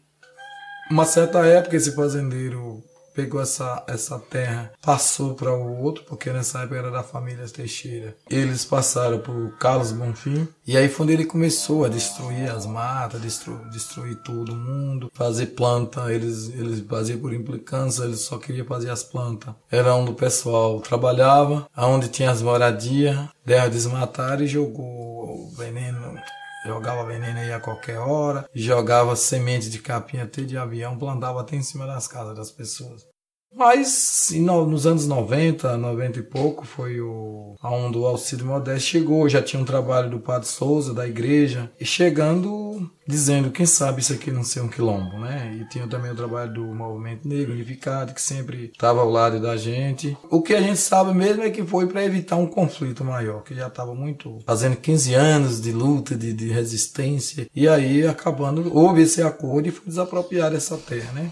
[0.91, 6.59] Uma certa época esse fazendeiro pegou essa, essa terra, passou para o outro, porque nessa
[6.59, 8.15] época era da família Teixeira.
[8.29, 13.21] Eles passaram por Carlos Bonfim, e aí foi onde ele começou a destruir as matas,
[13.21, 18.89] destruir, destruir todo mundo, fazer planta, eles, eles faziam por implicância, eles só queriam fazer
[18.89, 19.53] as plantas.
[19.71, 26.13] Era onde o pessoal trabalhava, aonde tinha as moradias, deram desmatar e jogou veneno
[26.65, 31.55] jogava veneno aí a qualquer hora, jogava semente de capim até de avião, plantava até
[31.55, 33.12] em cima das casas das pessoas.
[33.55, 39.29] Mas no, nos anos 90, 90 e pouco, foi o aonde o Alcide Modesto chegou,
[39.29, 44.13] já tinha um trabalho do Padre Souza, da igreja, e chegando dizendo, quem sabe isso
[44.13, 45.57] aqui não ser um quilombo, né?
[45.59, 49.57] E tinha também o trabalho do Movimento Negro Unificado, que sempre estava ao lado da
[49.57, 50.17] gente.
[50.29, 53.53] O que a gente sabe mesmo é que foi para evitar um conflito maior, que
[53.53, 59.01] já estava muito fazendo 15 anos de luta, de, de resistência, e aí acabando, houve
[59.01, 61.31] esse acordo e foi desapropriar essa terra, né?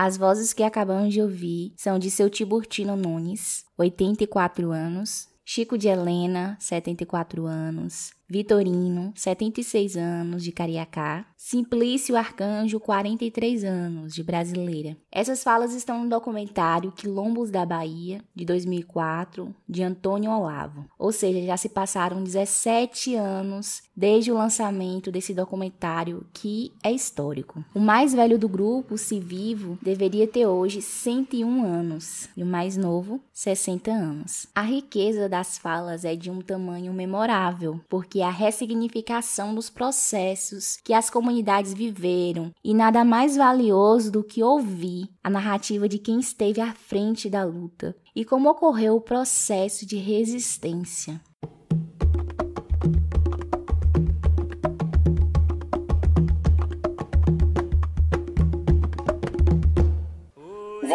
[0.00, 5.88] As vozes que acabamos de ouvir são de seu Tiburtino Nunes, 84 anos, Chico de
[5.88, 14.98] Helena, 74 anos, Vitorino, 76 anos, de Cariacá, Simplício Arcanjo, 43 anos, de Brasileira.
[15.10, 20.84] Essas falas estão no documentário Quilombos da Bahia, de 2004, de Antônio Olavo.
[20.98, 27.64] Ou seja, já se passaram 17 anos desde o lançamento desse documentário, que é histórico.
[27.74, 32.76] O mais velho do grupo, se vivo, deveria ter hoje 101 anos, e o mais
[32.76, 34.46] novo, 60 anos.
[34.54, 40.78] A riqueza das falas é de um tamanho memorável, porque é a ressignificação dos processos
[40.84, 46.20] que as comunidades viveram, e nada mais valioso do que ouvir a narrativa de quem
[46.20, 51.20] esteve à frente da luta e como ocorreu o processo de resistência.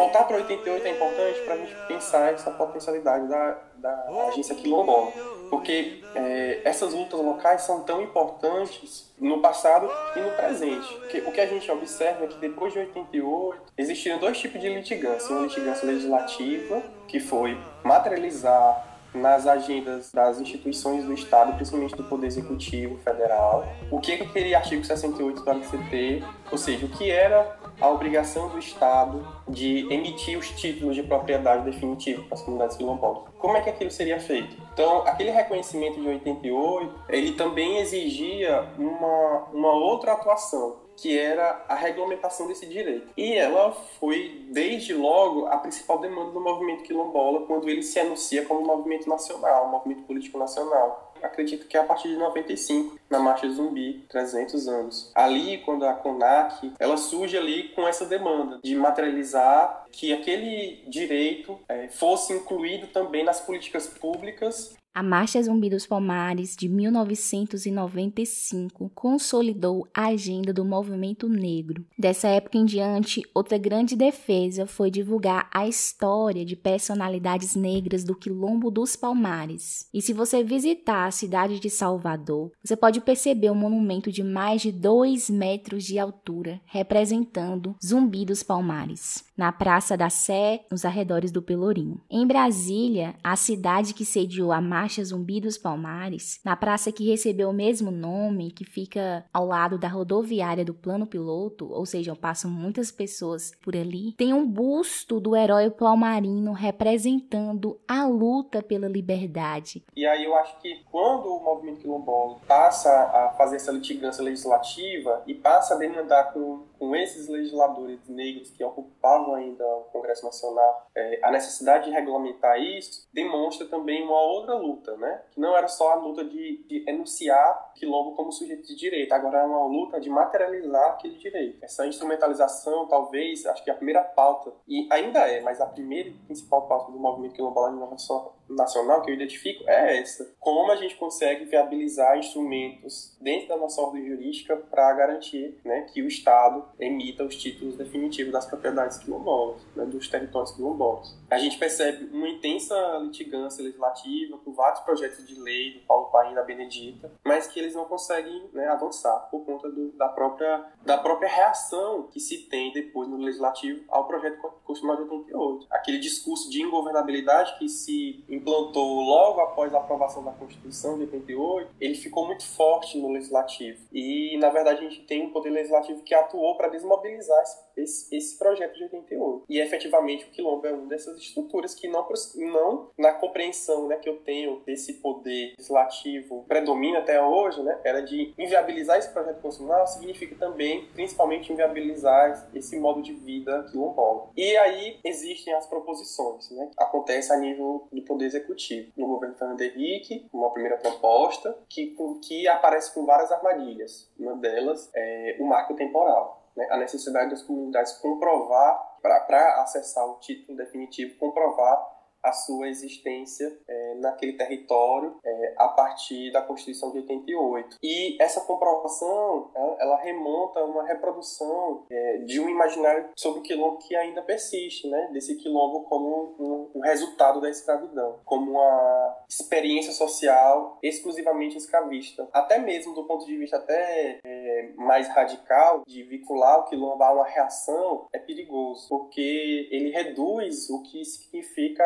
[0.03, 5.13] Voltar para 88 é importante para a gente pensar essa potencialidade da, da agência quilombola
[5.49, 10.91] porque é, essas lutas locais são tão importantes no passado e no presente.
[10.95, 14.67] Porque o que a gente observa é que depois de 88 existiram dois tipos de
[14.67, 15.33] litigância.
[15.33, 22.27] Uma litigância legislativa, que foi materializar nas agendas das instituições do Estado, principalmente do Poder
[22.27, 27.55] Executivo Federal, o que, que queria artigo 68 do ABCT, ou seja, o que era
[27.79, 33.23] a obrigação do Estado de emitir os títulos de propriedade definitiva para as comunidades quilombolas.
[33.37, 34.55] Como é que aquilo seria feito?
[34.73, 41.75] Então, aquele reconhecimento de 88, ele também exigia uma, uma outra atuação, que era a
[41.75, 43.07] regulamentação desse direito.
[43.17, 48.45] E ela foi, desde logo, a principal demanda do movimento quilombola quando ele se anuncia
[48.45, 53.49] como movimento nacional, movimento político nacional acredito que é a partir de 95, na Marcha
[53.49, 55.11] Zumbi, 300 anos.
[55.15, 61.59] Ali, quando a CONAC, ela surge ali com essa demanda de materializar que aquele direito
[61.67, 69.87] é, fosse incluído também nas políticas públicas a Marcha Zumbi dos Palmares de 1995 consolidou
[69.91, 71.83] a agenda do movimento negro.
[71.97, 78.13] Dessa época em diante, outra grande defesa foi divulgar a história de personalidades negras do
[78.13, 79.87] Quilombo dos Palmares.
[79.91, 84.61] E se você visitar a cidade de Salvador, você pode perceber um monumento de mais
[84.61, 91.31] de 2 metros de altura, representando Zumbi dos Palmares, na Praça da Sé, nos arredores
[91.31, 91.99] do Pelourinho.
[92.11, 97.09] Em Brasília, a cidade que sediou a Marcha Marcha Zumbi dos Palmares, na praça que
[97.09, 102.13] recebeu o mesmo nome, que fica ao lado da rodoviária do Plano Piloto, ou seja,
[102.17, 108.89] passam muitas pessoas por ali, tem um busto do herói palmarino representando a luta pela
[108.89, 109.85] liberdade.
[109.95, 115.23] E aí eu acho que quando o movimento quilombola passa a fazer essa litigância legislativa
[115.25, 120.89] e passa a demandar com, com esses legisladores negros que ocupavam ainda o Congresso Nacional
[120.93, 125.21] é, a necessidade de regulamentar isso, demonstra também uma outra luta né?
[125.31, 129.39] Que não era só a luta de, de enunciar quilombo como sujeito de direito, agora
[129.39, 131.63] é uma luta de materializar aquele direito.
[131.63, 136.09] Essa instrumentalização, talvez, acho que é a primeira pauta, e ainda é, mas a primeira
[136.09, 140.33] e principal pauta do movimento quilombola de inovação nacional que eu identifico é essa.
[140.39, 146.01] Como a gente consegue viabilizar instrumentos dentro da nossa ordem jurídica para garantir né, que
[146.01, 151.15] o Estado emita os títulos definitivos das propriedades quilombolas, né, dos territórios quilombolas.
[151.29, 156.33] A gente percebe uma intensa litigância legislativa com vários projetos de lei do Paulo Paim
[156.33, 160.97] da Benedita, mas que eles não conseguem né, avançar por conta do, da, própria, da
[160.97, 165.67] própria reação que se tem depois no legislativo ao projeto constitucional de 88.
[165.69, 171.71] Aquele discurso de ingovernabilidade que se implantou logo após a aprovação da Constituição de 88,
[171.79, 173.79] ele ficou muito forte no legislativo.
[173.91, 177.43] E, na verdade, a gente tem um poder legislativo que atuou para desmobilizar
[177.75, 179.45] esse, esse, projeto de 88.
[179.49, 184.07] E, efetivamente, o Quilombo é uma dessas estruturas que não, não na compreensão né, que
[184.07, 189.85] eu tenho desse poder legislativo predomina até hoje, né, era de inviabilizar esse projeto constitucional,
[189.87, 194.29] significa também, principalmente, inviabilizar esse modo de vida quilombola.
[194.37, 196.71] E aí existem as proposições, né?
[196.77, 198.91] Acontece a nível do poder executivo.
[198.95, 204.09] No governo Fernando Henrique, uma primeira proposta que, que aparece com várias armadilhas.
[204.17, 210.19] Uma delas é o marco temporal né, a necessidade das comunidades comprovar, para acessar o
[210.19, 211.77] título definitivo, comprovar
[212.23, 217.77] a sua existência é, naquele território é, a partir da Constituição de 88.
[217.83, 223.43] E essa comprovação ela, ela remonta a uma reprodução é, de um imaginário sobre o
[223.43, 225.09] quilombo que ainda persiste, né?
[225.11, 232.27] desse quilombo como um, um, resultado da escravidão, como uma experiência social exclusivamente escravista.
[232.31, 237.13] Até mesmo do ponto de vista até é, mais radical, de vincular o quilombo a
[237.13, 241.83] uma reação, é perigoso, porque ele reduz o que significa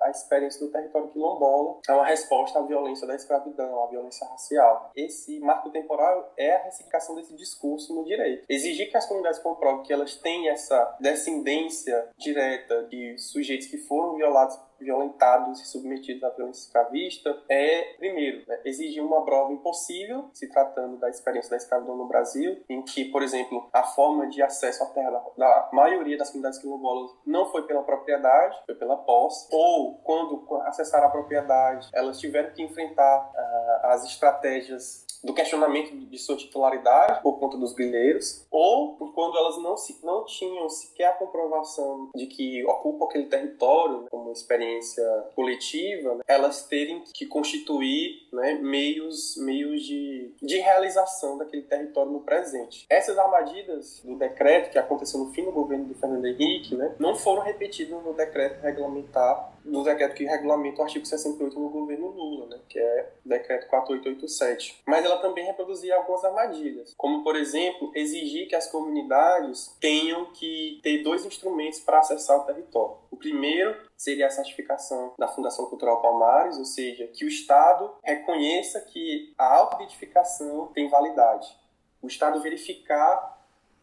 [0.00, 4.90] a experiência do território quilombola é uma resposta à violência da escravidão, à violência racial.
[4.94, 8.44] Esse marco temporal é a ressignificação desse discurso no direito.
[8.48, 14.14] Exigir que as comunidades comprovem que elas têm essa descendência direta de sujeitos que foram
[14.14, 20.48] violados violentados e submetidos à violência escravista é, primeiro, né, exigir uma prova impossível, se
[20.48, 24.82] tratando da experiência da escravidão no Brasil, em que, por exemplo, a forma de acesso
[24.82, 29.96] à terra da maioria das comunidades quilombolas não foi pela propriedade, foi pela posse, ou
[29.98, 36.36] quando acessaram a propriedade, elas tiveram que enfrentar uh, as estratégias do questionamento de sua
[36.36, 42.10] titularidade por conta dos grileiros, ou quando elas não, se, não tinham sequer a comprovação
[42.14, 45.04] de que ocupam aquele território né, como experiência
[45.34, 52.20] coletiva, né, elas terem que constituir né, meios, meios de, de realização daquele território no
[52.20, 52.86] presente.
[52.88, 57.14] Essas armadilhas do decreto que aconteceu no fim do governo do Fernando Henrique né, não
[57.14, 62.46] foram repetidas no decreto regulamentar, no decreto que regulamenta o artigo 68 no governo Lula,
[62.46, 64.82] né, que é o decreto 4887.
[64.86, 70.80] Mas ela também reproduzia algumas armadilhas, como, por exemplo, exigir que as comunidades tenham que
[70.82, 72.96] ter dois instrumentos para acessar o território.
[73.10, 78.80] O primeiro seria a certificação da Fundação Cultural Palmares, ou seja, que o Estado reconheça
[78.80, 81.56] que a autoidentificação tem validade.
[82.00, 83.40] O Estado verificar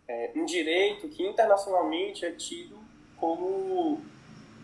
[0.08, 2.78] é, um direito que internacionalmente é tido
[3.18, 4.02] como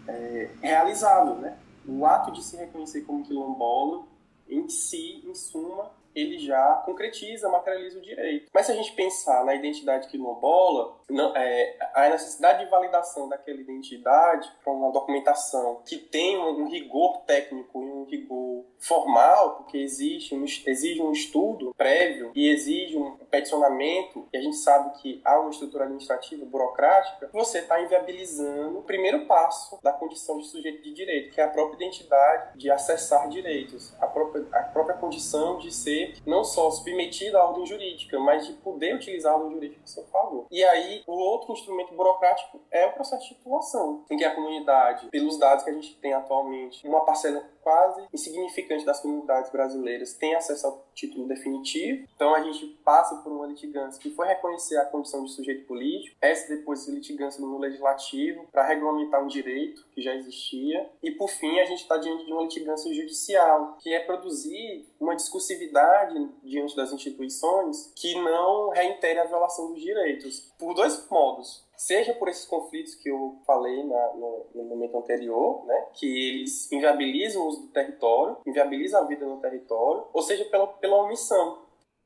[0.08, 1.58] é, realizável, né?
[1.88, 4.04] O ato de se reconhecer como quilombola
[4.48, 8.50] em si, em suma, ele já concretiza, materializa o direito.
[8.54, 13.60] Mas se a gente pensar na identidade quilombola, não, é, a necessidade de validação daquela
[13.60, 20.34] identidade para uma documentação que tem um, rigor técnico e um rigor formal, porque existe
[20.34, 25.40] um, exige um estudo prévio e exige um peticionamento, e a gente sabe que há
[25.40, 30.94] uma estrutura administrativa burocrática, você está inviabilizando o primeiro passo da condição de sujeito de
[30.94, 35.72] direito, que é a própria identidade de acessar direitos, a própria, a própria condição de
[35.72, 39.88] ser não só submetido à ordem jurídica, mas de poder utilizar a ordem jurídica a
[39.88, 40.46] seu favor.
[40.52, 45.08] E aí, o outro instrumento burocrático é o processo de titulação, em que a comunidade,
[45.10, 50.36] pelos dados que a gente tem atualmente, uma parcela quase insignificante das comunidades brasileiras tem
[50.36, 52.08] acesso ao título definitivo.
[52.16, 56.16] Então a gente passa por uma litigância que foi reconhecer a condição de sujeito político,
[56.22, 61.60] essa depois litigância no legislativo para regulamentar um direito que já existia e por fim
[61.60, 66.94] a gente está diante de uma litigância judicial que é produzir uma discursividade diante das
[66.94, 72.96] instituições que não reitere a violação dos direitos por dois modos seja por esses conflitos
[72.96, 77.68] que eu falei na, no, no, momento anterior, né, que eles inviabilizam o uso do
[77.68, 81.64] território, inviabilizam a vida no território, ou seja pela, pela omissão.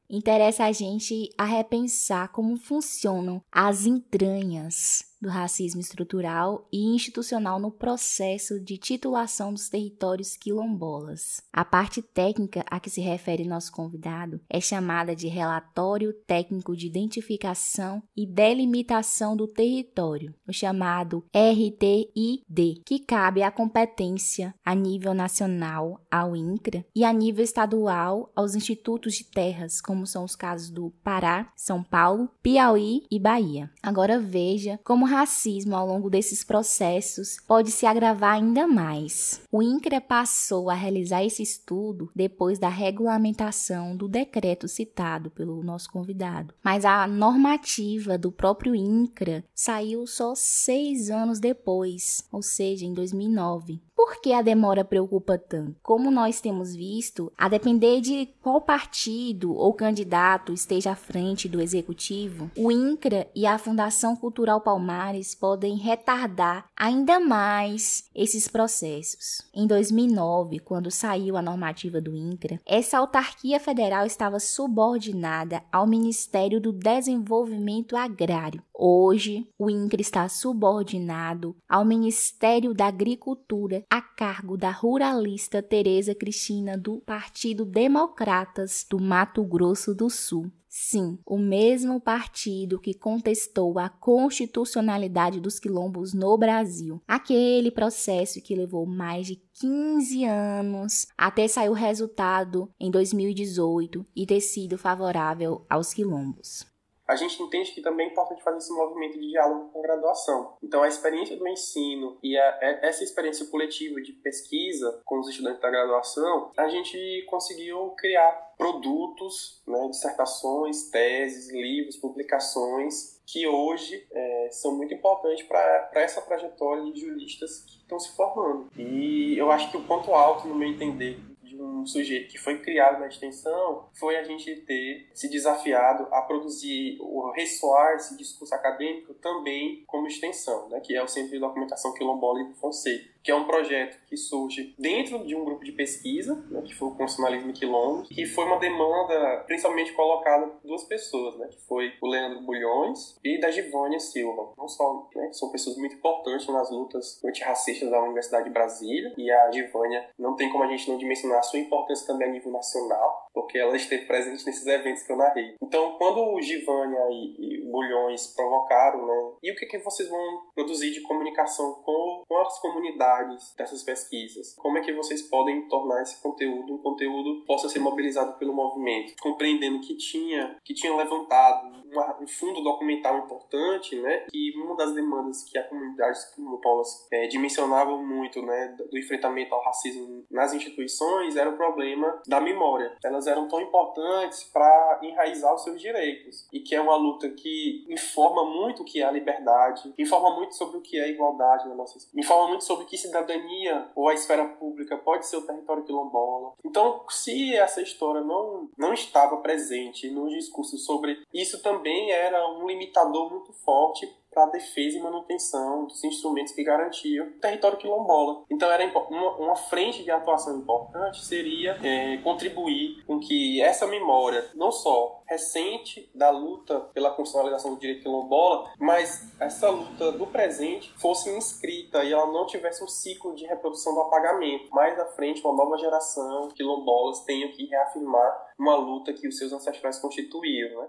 [0.09, 7.71] Interessa a gente a repensar como funcionam as entranhas do racismo estrutural e institucional no
[7.71, 11.41] processo de titulação dos territórios quilombolas.
[11.51, 16.87] A parte técnica a que se refere nosso convidado é chamada de Relatório Técnico de
[16.87, 26.01] Identificação e Delimitação do Território, o chamado RTID, que cabe à competência a nível nacional
[26.09, 30.91] ao INCRA e a nível estadual aos institutos de terras, como são os casos do
[31.03, 33.69] Pará, São Paulo, Piauí e Bahia.
[33.81, 39.41] Agora veja como racismo ao longo desses processos pode se agravar ainda mais.
[39.51, 45.91] O INCRA passou a realizar esse estudo depois da regulamentação do decreto citado pelo nosso
[45.91, 52.93] convidado, mas a normativa do próprio INCRA saiu só seis anos depois, ou seja, em
[52.93, 53.81] 2009.
[54.01, 55.75] Por que a demora preocupa tanto?
[55.83, 61.59] Como nós temos visto, a depender de qual partido ou candidato esteja à frente do
[61.59, 69.41] executivo, o INCRA e a Fundação Cultural Palmares podem retardar ainda mais esses processos.
[69.53, 76.61] Em 2009, quando saiu a normativa do INCRA, essa autarquia federal estava subordinada ao Ministério
[76.61, 78.63] do Desenvolvimento Agrário.
[78.73, 86.77] Hoje, o INCRA está subordinado ao Ministério da Agricultura a cargo da ruralista Tereza Cristina
[86.77, 90.51] do Partido Democratas do Mato Grosso do Sul.
[90.67, 97.01] Sim, o mesmo partido que contestou a constitucionalidade dos quilombos no Brasil.
[97.07, 104.27] Aquele processo que levou mais de 15 anos até sair o resultado em 2018 e
[104.27, 106.68] ter sido favorável aos quilombos
[107.09, 110.53] a gente entende que também é importante fazer esse movimento de diálogo com a graduação.
[110.61, 115.27] Então, a experiência do ensino e a, é, essa experiência coletiva de pesquisa com os
[115.27, 124.07] estudantes da graduação, a gente conseguiu criar produtos, né, dissertações, teses, livros, publicações que hoje
[124.11, 128.69] é, são muito importantes para essa trajetória de juristas que estão se formando.
[128.77, 131.19] E eu acho que o ponto alto, no meu entender,
[131.59, 136.97] um sujeito que foi criado na extensão foi a gente ter se desafiado a produzir
[137.01, 141.93] o ressoar esse discurso acadêmico também como extensão, né, que é o Centro de Documentação
[141.93, 146.33] Quilombola e Fonseca que é um projeto que surge dentro de um grupo de pesquisa,
[146.49, 151.37] né, que foi o Constitucionalismo Quilombo, que foi uma demanda principalmente colocada por duas pessoas,
[151.37, 154.51] né, que foi o Leandro Bulhões e da Givânia Silva.
[154.57, 159.29] Não só, né, são pessoas muito importantes nas lutas antirracistas da Universidade de Brasília, e
[159.29, 162.51] a Givânia não tem como a gente não dimensionar a sua importância também a nível
[162.51, 165.53] nacional, porque ela esteve presente nesses eventos que eu narrei.
[165.61, 170.49] Então, quando o Givânia e, e Bulhões provocaram, né, e o que, que vocês vão
[170.55, 171.98] produzir de comunicação com,
[172.47, 174.55] as comunidades dessas pesquisas?
[174.55, 178.53] Como é que vocês podem tornar esse conteúdo um conteúdo que possa ser mobilizado pelo
[178.53, 179.13] movimento?
[179.21, 184.25] Compreendendo que tinha, que tinha levantado uma, um fundo documental importante, né?
[184.29, 188.75] Que uma das demandas que a comunidade quilombolas é, dimensionavam muito, né?
[188.77, 192.95] Do enfrentamento ao racismo nas instituições era o problema da memória.
[193.03, 197.85] Elas eram tão importantes para enraizar os seus direitos e que é uma luta que
[197.89, 201.67] informa muito o que é a liberdade, informa muito sobre o que é a igualdade
[201.67, 201.97] na nossa,
[202.29, 206.53] informa muito sobre que cidadania ou a esfera pública pode ser o território quilombola.
[206.63, 212.67] Então, se essa história não, não estava presente no discurso sobre isso, também era um
[212.67, 214.07] limitador muito forte
[214.39, 218.45] para a defesa e manutenção dos instrumentos que garantiam o território quilombola.
[218.49, 224.49] Então, era uma, uma frente de atuação importante seria é, contribuir com que essa memória,
[224.55, 230.91] não só recente da luta pela constitucionalização do direito quilombola, mas essa luta do presente
[230.97, 234.69] fosse inscrita e ela não tivesse um ciclo de reprodução do apagamento.
[234.71, 239.37] Mais à frente, uma nova geração de quilombolas tenha que reafirmar uma luta que os
[239.37, 240.87] seus ancestrais constituíram, né?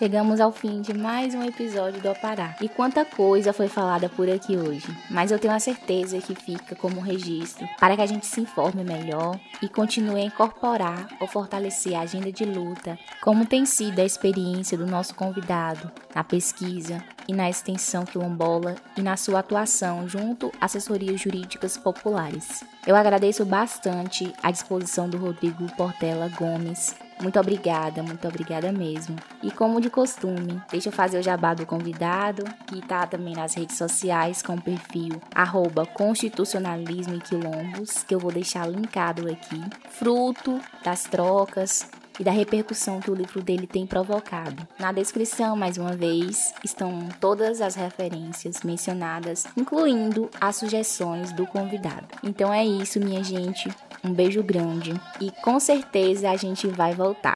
[0.00, 2.56] Chegamos ao fim de mais um episódio do Apará.
[2.58, 4.88] E quanta coisa foi falada por aqui hoje.
[5.10, 8.82] Mas eu tenho a certeza que fica como registro para que a gente se informe
[8.82, 14.04] melhor e continue a incorporar ou fortalecer a agenda de luta, como tem sido a
[14.04, 20.50] experiência do nosso convidado na pesquisa e na extensão quilombola e na sua atuação junto
[20.58, 22.64] a assessorias jurídicas populares.
[22.86, 29.16] Eu agradeço bastante a disposição do Rodrigo Portela Gomes muito obrigada, muito obrigada mesmo.
[29.42, 33.54] E como de costume, deixa eu fazer o jabá do convidado, que tá também nas
[33.54, 39.62] redes sociais com o perfil arroba constitucionalismo e quilombos, que eu vou deixar linkado aqui.
[39.90, 41.90] Fruto das trocas,
[42.20, 44.68] e da repercussão que o livro dele tem provocado.
[44.78, 52.06] Na descrição, mais uma vez, estão todas as referências mencionadas, incluindo as sugestões do convidado.
[52.22, 53.70] Então é isso, minha gente.
[54.04, 57.34] Um beijo grande e com certeza a gente vai voltar.